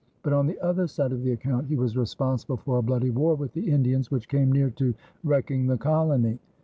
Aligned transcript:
But 0.23 0.33
on 0.33 0.47
the 0.47 0.59
other 0.61 0.87
side 0.87 1.11
of 1.11 1.21
the 1.21 1.31
account 1.33 1.67
he 1.67 1.75
was 1.75 1.95
responsible 1.95 2.57
for 2.57 2.79
a 2.79 2.81
bloody 2.81 3.11
war 3.11 3.35
with 3.35 3.53
the 3.53 3.69
Indians 3.69 4.09
which 4.09 4.27
came 4.29 4.51
near 4.51 4.71
to 4.71 4.95
wrecking 5.23 5.67
the 5.67 5.77
colony. 5.77 6.39